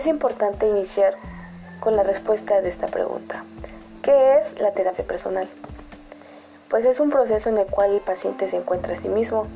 [0.00, 1.12] Es importante iniciar
[1.78, 3.44] con la respuesta de esta pregunta.
[4.00, 5.46] ¿Qué es la terapia personal?
[6.70, 9.46] Pues es un proceso en el cual el paciente se encuentra a sí mismo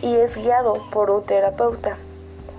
[0.00, 1.98] y es guiado por un terapeuta.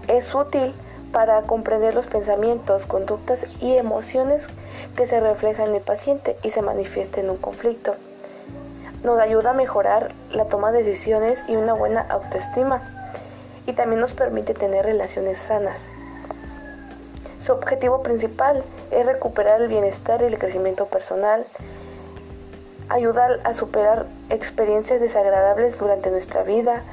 [0.07, 0.71] Es útil
[1.11, 4.49] para comprender los pensamientos, conductas y emociones
[4.95, 7.95] que se reflejan en el paciente y se manifiestan en un conflicto.
[9.03, 12.83] Nos ayuda a mejorar la toma de decisiones y una buena autoestima
[13.65, 15.79] y también nos permite tener relaciones sanas.
[17.41, 21.43] Su objetivo principal es recuperar el bienestar y el crecimiento personal,
[22.87, 26.83] ayudar a superar experiencias desagradables durante nuestra vida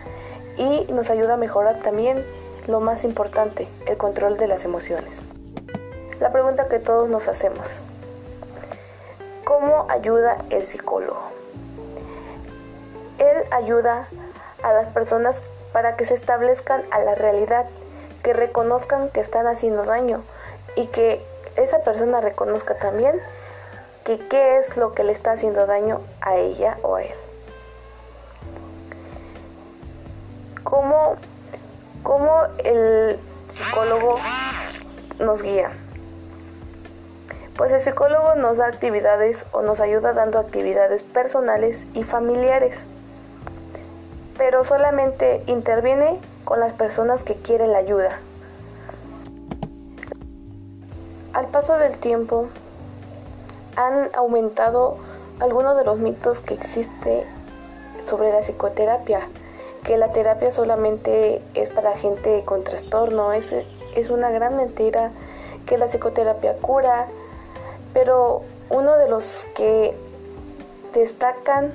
[0.56, 2.24] y nos ayuda a mejorar también
[2.66, 5.20] lo más importante, el control de las emociones.
[6.18, 7.80] La pregunta que todos nos hacemos,
[9.44, 11.20] ¿cómo ayuda el psicólogo?
[13.18, 14.08] Él ayuda
[14.62, 15.42] a las personas
[15.74, 17.66] para que se establezcan a la realidad,
[18.22, 20.22] que reconozcan que están haciendo daño
[20.78, 21.20] y que
[21.56, 23.20] esa persona reconozca también
[24.04, 27.14] que qué es lo que le está haciendo daño a ella o a él.
[30.62, 31.16] ¿Cómo,
[32.04, 33.18] cómo el
[33.50, 34.14] psicólogo
[35.18, 35.72] nos guía?
[37.56, 42.84] Pues el psicólogo nos da actividades o nos ayuda dando actividades personales y familiares,
[44.36, 48.20] pero solamente interviene con las personas que quieren la ayuda.
[51.38, 52.48] Al paso del tiempo,
[53.76, 54.96] han aumentado
[55.38, 57.24] algunos de los mitos que existe
[58.04, 59.20] sobre la psicoterapia,
[59.84, 63.54] que la terapia solamente es para gente con trastorno, es,
[63.94, 65.12] es una gran mentira
[65.64, 67.06] que la psicoterapia cura,
[67.92, 69.94] pero uno de los que
[70.92, 71.70] destacan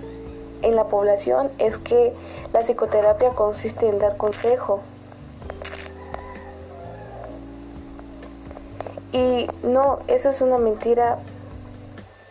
[0.62, 2.14] en la población es que
[2.52, 4.82] la psicoterapia consiste en dar consejo,
[9.14, 11.18] Y no, eso es una mentira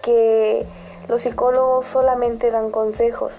[0.03, 0.67] que
[1.09, 3.39] los psicólogos solamente dan consejos.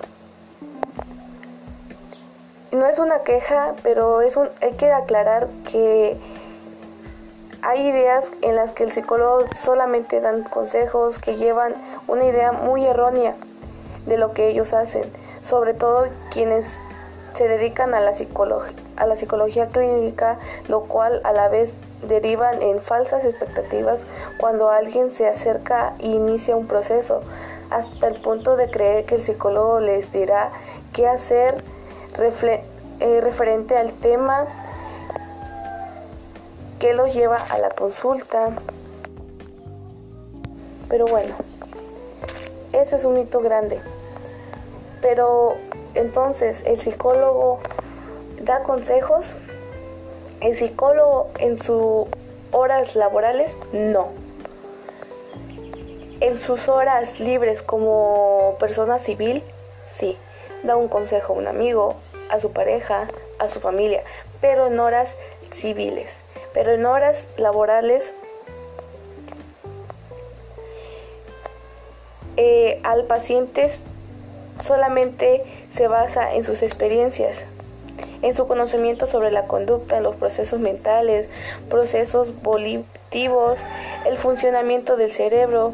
[2.71, 6.17] No es una queja, pero es un, hay que aclarar que
[7.61, 11.73] hay ideas en las que el psicólogo solamente dan consejos que llevan
[12.07, 13.35] una idea muy errónea
[14.05, 15.03] de lo que ellos hacen,
[15.41, 16.79] sobre todo quienes
[17.33, 18.13] se dedican a la,
[18.97, 20.37] a la psicología clínica,
[20.67, 21.75] lo cual a la vez
[22.07, 24.05] derivan en falsas expectativas
[24.37, 27.21] cuando alguien se acerca e inicia un proceso,
[27.69, 30.51] hasta el punto de creer que el psicólogo les dirá
[30.93, 31.63] qué hacer
[32.99, 34.45] eh, referente al tema
[36.79, 38.49] que los lleva a la consulta.
[40.89, 41.33] Pero bueno,
[42.73, 43.79] ese es un mito grande.
[45.01, 45.55] Pero
[45.95, 47.59] entonces el psicólogo
[48.45, 49.35] da consejos
[50.43, 52.05] ¿El psicólogo en sus
[52.51, 53.55] horas laborales?
[53.71, 54.09] No.
[56.19, 59.41] En sus horas libres como persona civil,
[59.89, 60.17] sí.
[60.63, 61.95] Da un consejo a un amigo,
[62.29, 63.07] a su pareja,
[63.39, 64.03] a su familia,
[64.41, 65.15] pero en horas
[65.53, 66.17] civiles.
[66.53, 68.13] Pero en horas laborales
[72.35, 73.71] eh, al paciente
[74.59, 75.41] solamente
[75.73, 77.45] se basa en sus experiencias
[78.21, 81.27] en su conocimiento sobre la conducta, los procesos mentales,
[81.69, 83.59] procesos volitivos,
[84.05, 85.73] el funcionamiento del cerebro,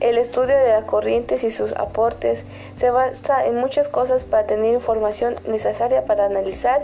[0.00, 2.44] el estudio de las corrientes y sus aportes.
[2.76, 6.82] Se basa en muchas cosas para tener información necesaria para analizar,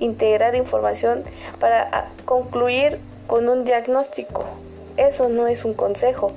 [0.00, 1.24] integrar información,
[1.60, 4.44] para ah, concluir con un diagnóstico.
[4.96, 6.32] Eso no es un consejo.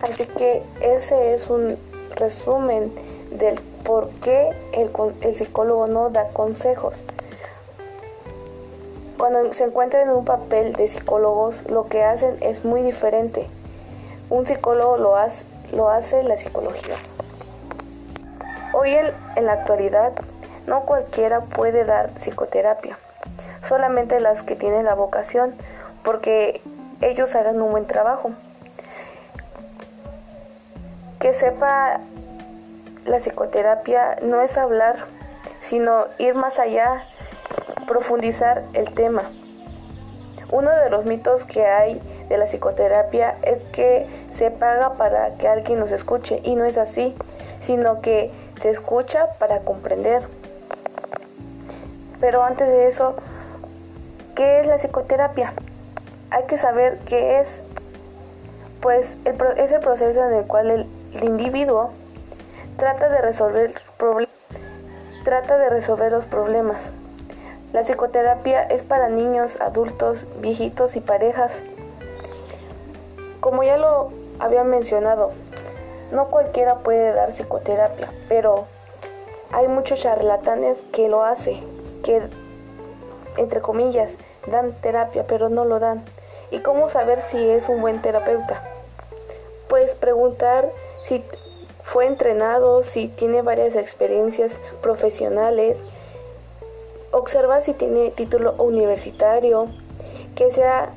[0.00, 1.76] Así que ese es un
[2.16, 2.92] resumen
[3.30, 4.90] del por qué el,
[5.22, 7.04] el psicólogo no da consejos.
[9.18, 13.48] Cuando se encuentran en un papel de psicólogos, lo que hacen es muy diferente.
[14.30, 16.94] Un psicólogo lo hace, lo hace la psicología.
[18.72, 20.12] Hoy en, en la actualidad,
[20.66, 22.98] no cualquiera puede dar psicoterapia,
[23.66, 25.54] solamente las que tienen la vocación,
[26.02, 26.60] porque
[27.00, 28.30] ellos harán un buen trabajo
[31.22, 32.00] que sepa
[33.04, 34.96] la psicoterapia no es hablar,
[35.60, 37.02] sino ir más allá,
[37.86, 39.22] profundizar el tema.
[40.50, 45.48] Uno de los mitos que hay de la psicoterapia es que se paga para que
[45.48, 47.14] alguien nos escuche y no es así,
[47.60, 50.22] sino que se escucha para comprender.
[52.20, 53.14] Pero antes de eso,
[54.36, 55.52] ¿qué es la psicoterapia?
[56.30, 57.60] Hay que saber qué es.
[58.80, 59.16] Pues
[59.56, 60.86] es el proceso en el cual el
[61.22, 61.92] individuo
[62.82, 64.28] trata de resolver problemas
[65.22, 66.90] trata de resolver los problemas.
[67.72, 71.60] La psicoterapia es para niños, adultos, viejitos y parejas.
[73.38, 75.30] Como ya lo había mencionado,
[76.10, 78.66] no cualquiera puede dar psicoterapia, pero
[79.52, 81.60] hay muchos charlatanes que lo hacen,
[82.02, 82.20] que
[83.36, 84.16] entre comillas
[84.48, 86.04] dan terapia, pero no lo dan.
[86.50, 88.60] ¿Y cómo saber si es un buen terapeuta?
[89.68, 90.68] Pues preguntar
[91.04, 91.24] si
[91.82, 95.80] fue entrenado, si tiene varias experiencias profesionales,
[97.10, 99.66] observar si tiene título universitario,
[100.36, 100.90] que sea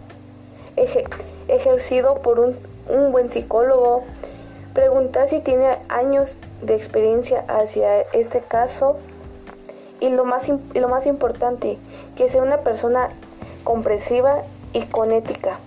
[1.47, 2.55] ejercido por un,
[2.89, 4.03] un buen psicólogo,
[4.73, 8.95] preguntar si tiene años de experiencia hacia este caso.
[9.99, 11.77] Y lo más, lo más importante,
[12.15, 13.09] que sea una persona
[13.63, 14.41] comprensiva
[14.73, 15.57] y con ética.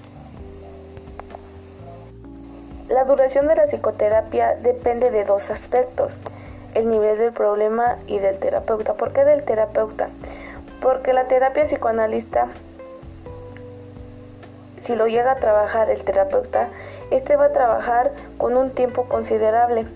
[2.98, 6.18] La duración de la psicoterapia depende de dos aspectos,
[6.74, 8.94] el nivel del problema y del terapeuta.
[8.94, 10.08] ¿Por qué del terapeuta?
[10.82, 12.48] Porque la terapia psicoanalista,
[14.80, 16.70] si lo llega a trabajar el terapeuta,
[17.12, 19.86] este va a trabajar con un tiempo considerable.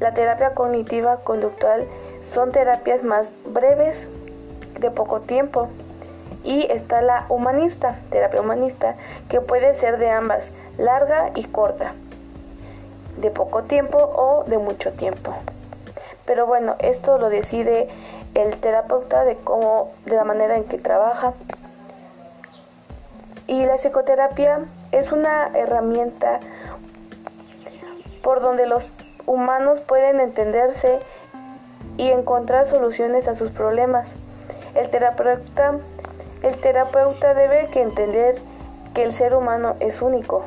[0.00, 1.84] La terapia cognitiva conductual
[2.22, 4.08] son terapias más breves,
[4.80, 5.68] de poco tiempo.
[6.44, 8.96] Y está la humanista, terapia humanista,
[9.28, 11.94] que puede ser de ambas, larga y corta,
[13.18, 15.32] de poco tiempo o de mucho tiempo.
[16.26, 17.88] Pero bueno, esto lo decide
[18.34, 21.34] el terapeuta de cómo, de la manera en que trabaja.
[23.46, 24.60] Y la psicoterapia
[24.92, 26.40] es una herramienta
[28.22, 28.92] por donde los
[29.26, 31.00] humanos pueden entenderse
[31.96, 34.14] y encontrar soluciones a sus problemas.
[34.74, 35.76] El terapeuta,
[36.42, 38.36] el terapeuta debe entender
[38.94, 40.44] que el ser humano es único,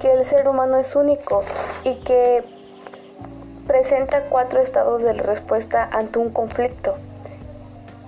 [0.00, 1.42] que el ser humano es único
[1.84, 2.44] y que
[3.66, 6.94] presenta cuatro estados de respuesta ante un conflicto.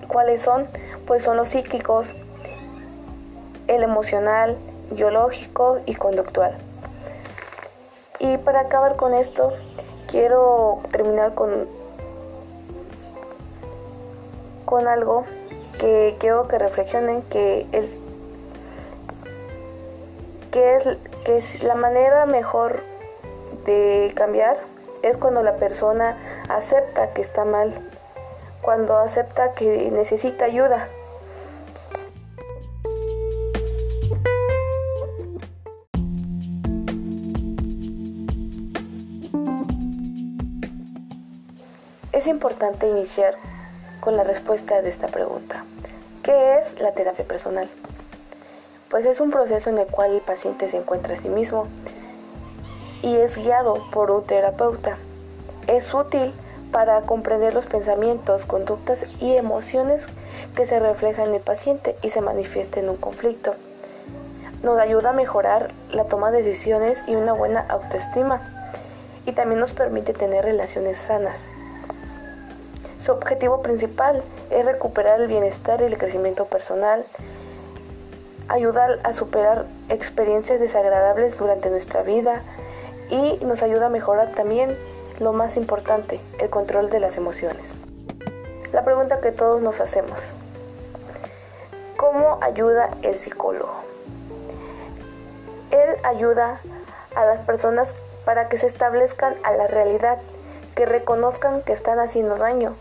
[0.06, 0.66] ¿Cuáles son?
[1.06, 2.14] Pues son los psíquicos,
[3.66, 4.56] el emocional,
[4.90, 6.54] biológico y conductual.
[8.18, 9.52] Y para acabar con esto,
[10.08, 11.66] quiero terminar con,
[14.66, 15.24] con algo
[15.80, 18.02] que quiero que reflexionen, que es,
[20.52, 20.88] que es,
[21.24, 22.82] que es la manera mejor
[23.64, 24.58] de cambiar
[25.02, 26.16] es cuando la persona
[26.50, 27.72] acepta que está mal,
[28.60, 30.86] cuando acepta que necesita ayuda.
[42.12, 43.34] Es importante iniciar
[44.00, 45.64] con la respuesta de esta pregunta.
[46.30, 47.68] ¿Qué es la terapia personal?
[48.88, 51.66] Pues es un proceso en el cual el paciente se encuentra a sí mismo
[53.02, 54.96] y es guiado por un terapeuta.
[55.66, 56.32] Es útil
[56.70, 60.06] para comprender los pensamientos, conductas y emociones
[60.54, 63.56] que se reflejan en el paciente y se manifiestan en un conflicto.
[64.62, 68.40] Nos ayuda a mejorar la toma de decisiones y una buena autoestima
[69.26, 71.40] y también nos permite tener relaciones sanas.
[73.00, 77.02] Su objetivo principal es recuperar el bienestar y el crecimiento personal,
[78.48, 82.42] ayudar a superar experiencias desagradables durante nuestra vida,
[83.08, 84.76] y nos ayuda a mejorar también
[85.18, 87.76] lo más importante, el control de las emociones.
[88.74, 90.34] La pregunta que todos nos hacemos,
[91.96, 93.72] ¿cómo ayuda el psicólogo?
[95.70, 96.60] Él ayuda
[97.14, 97.94] a las personas
[98.26, 100.18] para que se establezcan a la realidad,
[100.74, 102.76] que reconozcan que están haciendo daño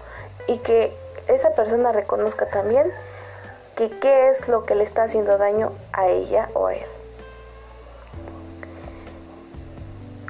[0.47, 0.93] y que
[1.27, 2.91] esa persona reconozca también
[3.75, 6.85] que qué es lo que le está haciendo daño a ella o a él.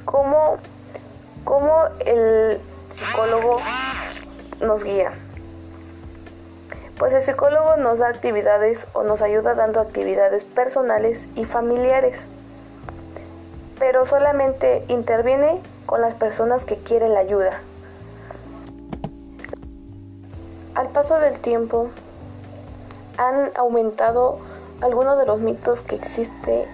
[0.09, 0.57] cómo,
[1.43, 2.59] cómo el
[2.91, 3.57] psicólogo
[4.59, 5.11] nos guía.
[6.97, 12.25] Pues el psicólogo nos da actividades o nos ayuda dando actividades personales y familiares,
[13.77, 17.61] pero solamente interviene con las personas que quieren la ayuda.
[20.79, 21.89] Al paso del tiempo
[23.17, 24.39] han aumentado
[24.79, 26.65] algunos de los mitos que existe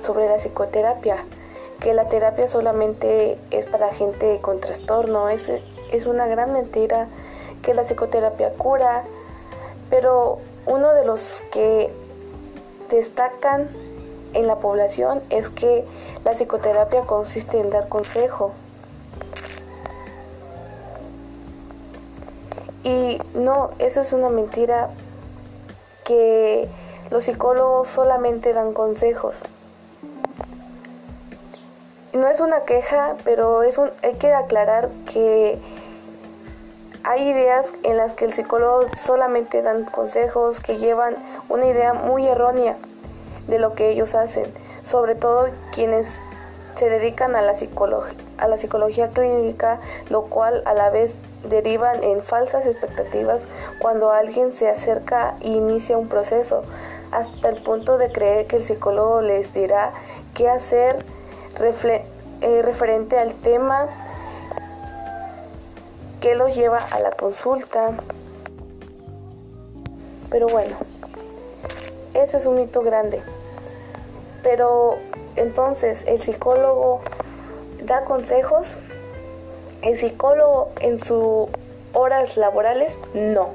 [0.00, 1.16] sobre la psicoterapia
[1.80, 5.30] que la terapia solamente es para gente con trastorno.
[5.30, 5.50] Es,
[5.90, 7.08] es una gran mentira
[7.64, 9.02] que la psicoterapia cura,
[9.90, 11.90] pero uno de los que
[12.88, 13.66] destacan
[14.32, 15.84] en la población es que
[16.24, 18.52] la psicoterapia consiste en dar consejo.
[22.84, 24.90] Y no, eso es una mentira
[26.04, 26.68] que
[27.10, 29.40] los psicólogos solamente dan consejos.
[32.12, 35.58] No es una queja, pero es un, hay que aclarar que
[37.04, 41.16] hay ideas en las que el psicólogo solamente dan consejos que llevan
[41.48, 42.76] una idea muy errónea
[43.48, 44.46] de lo que ellos hacen,
[44.82, 46.20] sobre todo quienes
[46.76, 47.54] se dedican a la,
[48.38, 51.16] a la psicología clínica, lo cual a la vez
[51.48, 53.48] derivan en falsas expectativas
[53.78, 56.62] cuando alguien se acerca e inicia un proceso,
[57.12, 59.92] hasta el punto de creer que el psicólogo les dirá
[60.34, 61.04] qué hacer
[62.40, 63.86] eh, referente al tema
[66.20, 67.90] que los lleva a la consulta.
[70.30, 70.74] Pero bueno,
[72.14, 73.22] ese es un mito grande.
[74.42, 74.96] Pero
[75.36, 77.00] entonces, ¿el psicólogo
[77.84, 78.76] da consejos?
[79.84, 81.48] ¿El psicólogo en sus
[81.92, 82.96] horas laborales?
[83.12, 83.50] No.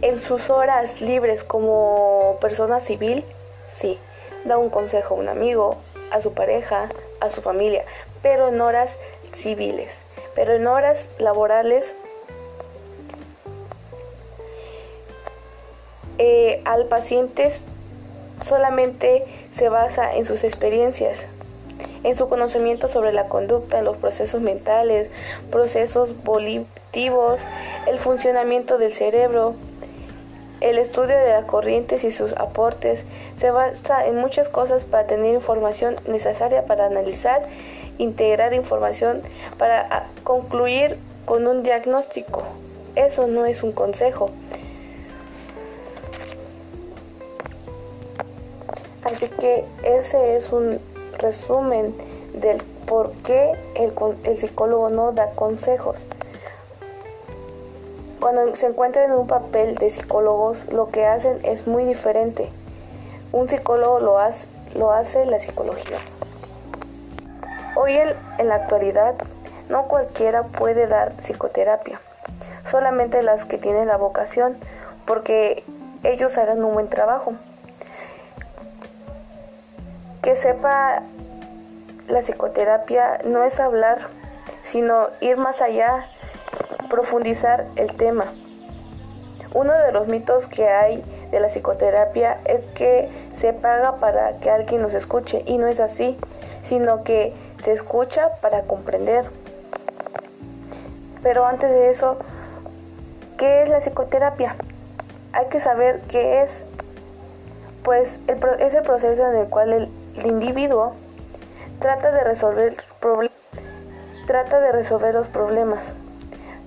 [0.00, 3.22] En sus horas libres como persona civil,
[3.70, 3.98] sí.
[4.46, 5.76] Da un consejo a un amigo,
[6.10, 6.88] a su pareja,
[7.20, 7.84] a su familia,
[8.22, 8.98] pero en horas
[9.34, 9.98] civiles.
[10.34, 11.94] Pero en horas laborales
[16.16, 17.52] eh, al paciente
[18.42, 21.28] solamente se basa en sus experiencias,
[22.04, 25.10] en su conocimiento sobre la conducta, los procesos mentales,
[25.50, 27.40] procesos volitivos,
[27.86, 29.54] el funcionamiento del cerebro,
[30.60, 33.04] el estudio de las corrientes y sus aportes
[33.36, 37.42] se basa en muchas cosas para tener información necesaria para analizar,
[37.98, 39.22] integrar información,
[39.58, 42.42] para ah, concluir con un diagnóstico.
[42.96, 44.30] Eso no es un consejo.
[49.02, 50.78] Así que ese es un
[51.24, 51.94] resumen
[52.34, 53.92] del por qué el,
[54.24, 56.06] el psicólogo no da consejos.
[58.20, 62.48] Cuando se encuentran en un papel de psicólogos, lo que hacen es muy diferente.
[63.32, 65.98] Un psicólogo lo hace, lo hace la psicología.
[67.76, 69.14] Hoy en, en la actualidad,
[69.68, 72.00] no cualquiera puede dar psicoterapia,
[72.70, 74.56] solamente las que tienen la vocación,
[75.06, 75.64] porque
[76.02, 77.32] ellos harán un buen trabajo.
[80.24, 81.02] Que sepa
[82.08, 83.98] la psicoterapia no es hablar,
[84.62, 86.06] sino ir más allá
[86.88, 88.32] profundizar el tema.
[89.52, 94.50] Uno de los mitos que hay de la psicoterapia es que se paga para que
[94.50, 96.18] alguien nos escuche y no es así,
[96.62, 99.26] sino que se escucha para comprender.
[101.22, 102.16] Pero antes de eso,
[103.36, 104.56] ¿qué es la psicoterapia?
[105.32, 106.62] Hay que saber qué es.
[107.82, 108.18] Pues
[108.58, 109.83] es el proceso en el cual el,
[110.24, 110.92] individuo
[111.80, 112.76] trata de resolver
[114.26, 115.94] trata de resolver los problemas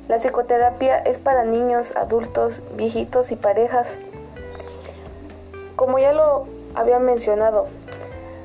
[0.08, 3.94] la psicoterapia es para niños, adultos, viejitos y parejas.
[5.76, 6.46] Como ya lo
[6.76, 7.68] había mencionado,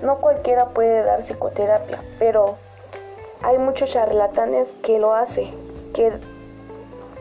[0.02, 2.56] no cualquiera puede dar psicoterapia, pero
[3.42, 5.48] hay muchos charlatanes que lo hacen,
[5.94, 6.12] que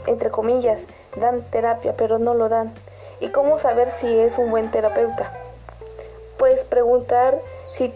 [0.07, 0.85] entre comillas
[1.17, 2.73] dan terapia, pero no lo dan.
[3.19, 5.31] ¿Y cómo saber si es un buen terapeuta?
[6.39, 7.37] Pues preguntar
[7.71, 7.93] si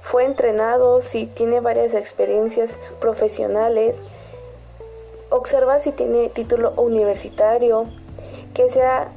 [0.00, 4.00] fue entrenado, si tiene varias experiencias profesionales,
[5.30, 7.86] observar si tiene título universitario,
[8.54, 9.08] que sea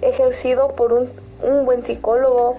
[0.00, 1.08] ejercido por un,
[1.64, 2.56] buen psicólogo,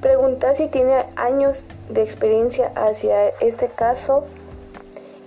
[0.00, 4.24] preguntar si tiene años de experiencia hacia este caso.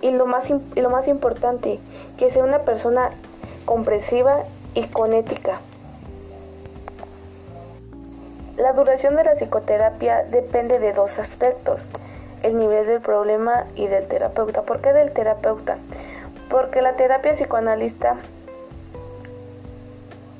[0.02, 1.80] Y lo más, y lo más importante,
[2.18, 3.10] que sea una persona
[3.64, 4.44] comprensiva
[4.74, 5.60] y con ética.
[8.66, 11.86] La duración de la psicoterapia depende de dos aspectos
[12.42, 14.62] el nivel del problema y del terapeuta.
[14.62, 15.76] ¿Por qué del terapeuta?
[16.50, 18.16] Porque la terapia psicoanalista,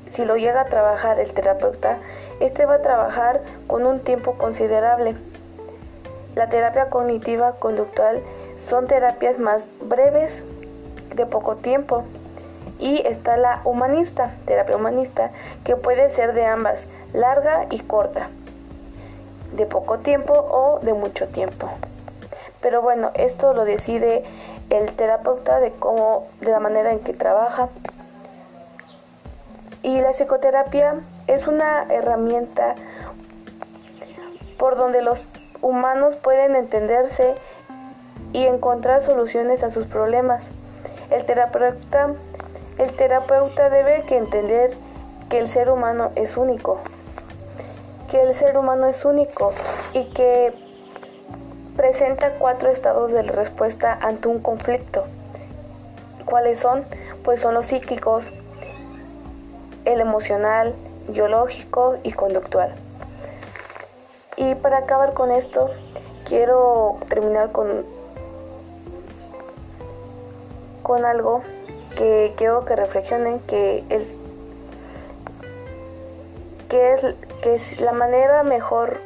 [0.09, 1.99] si lo llega a trabajar el terapeuta,
[2.41, 5.15] este va a trabajar con un tiempo considerable.
[6.35, 8.21] La terapia cognitiva conductual
[8.57, 10.43] son terapias más breves,
[11.15, 12.03] de poco tiempo.
[12.79, 15.31] Y está la humanista, terapia humanista,
[15.63, 18.29] que puede ser de ambas, larga y corta,
[19.53, 21.69] de poco tiempo o de mucho tiempo.
[22.61, 24.23] Pero bueno, esto lo decide
[24.69, 27.69] el terapeuta de cómo, de la manera en que trabaja.
[29.83, 30.95] Y la psicoterapia
[31.27, 32.75] es una herramienta
[34.57, 35.27] por donde los
[35.61, 37.35] humanos pueden entenderse
[38.33, 40.49] y encontrar soluciones a sus problemas.
[41.09, 42.13] El terapeuta,
[42.77, 44.71] el terapeuta debe entender
[45.29, 46.79] que el ser humano es único,
[48.09, 49.51] que el ser humano es único
[49.93, 50.53] y que
[51.75, 55.03] presenta cuatro estados de respuesta ante un conflicto.
[56.25, 56.83] ¿Cuáles son?
[57.23, 58.31] Pues son los psíquicos,
[59.85, 60.73] el emocional,
[61.07, 62.73] biológico y conductual.
[64.35, 65.69] Y para acabar con esto,
[66.27, 67.85] quiero terminar con,
[70.83, 71.41] con algo
[71.97, 74.19] que quiero que reflexionen que es
[76.69, 77.07] que es
[77.41, 78.99] que es la manera mejor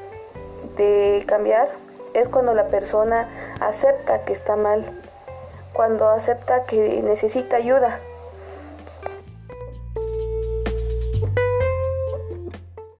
[0.77, 1.69] de cambiar
[2.13, 3.27] es cuando la persona
[3.61, 4.85] acepta que está mal,
[5.73, 7.99] cuando acepta que necesita ayuda